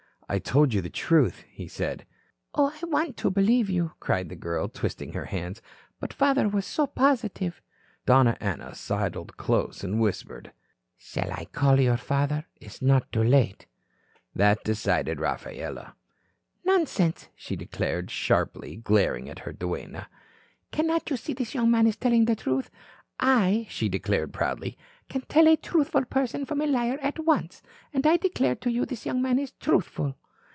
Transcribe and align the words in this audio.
"I 0.33 0.39
told 0.39 0.73
you 0.73 0.79
the 0.79 0.89
truth," 0.89 1.43
he 1.49 1.67
said. 1.67 2.05
"Oh, 2.55 2.71
I 2.81 2.85
want 2.85 3.17
to 3.17 3.29
believe 3.29 3.69
you," 3.69 3.91
cried 3.99 4.29
the 4.29 4.35
girl, 4.37 4.69
twisting 4.69 5.11
her 5.11 5.25
hands. 5.25 5.61
"But 5.99 6.13
father 6.13 6.47
was 6.47 6.65
so 6.65 6.87
positive." 6.87 7.61
Donna 8.05 8.37
Ana 8.39 8.73
sidled 8.73 9.35
close 9.35 9.83
and 9.83 9.99
whispered: 9.99 10.53
"Shall 10.95 11.33
I 11.33 11.43
call 11.51 11.81
your 11.81 11.97
father? 11.97 12.45
It 12.61 12.67
is 12.67 12.81
not 12.81 13.11
too 13.11 13.25
late." 13.25 13.65
That 14.33 14.63
decided 14.63 15.19
Rafaela. 15.19 15.97
"Nonsense," 16.63 17.27
she 17.35 17.57
declared, 17.57 18.09
sharply, 18.09 18.77
glaring 18.77 19.27
at 19.27 19.39
her 19.39 19.51
duenna. 19.51 20.07
"Cannot 20.71 21.09
you 21.09 21.17
see 21.17 21.33
this 21.33 21.53
young 21.53 21.69
man 21.69 21.87
is 21.87 21.97
telling 21.97 22.23
the 22.23 22.37
truth? 22.37 22.71
I," 23.19 23.67
she 23.69 23.89
declared 23.89 24.31
proudly, 24.31 24.77
"can 25.09 25.23
tell 25.23 25.45
a 25.49 25.57
truthful 25.57 26.05
person 26.05 26.45
from 26.45 26.61
a 26.61 26.67
liar 26.67 26.97
at 27.01 27.19
once. 27.19 27.61
And 27.93 28.07
I 28.07 28.15
declare 28.15 28.55
to 28.55 28.71
you 28.71 28.85
this 28.85 29.05
young 29.05 29.21
man 29.21 29.37
is 29.37 29.51
truthful." 29.51 30.15